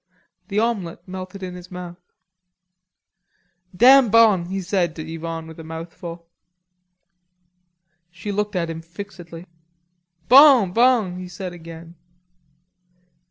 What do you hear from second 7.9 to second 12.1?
She looked at him fixedly. "Bon, bon," he said again.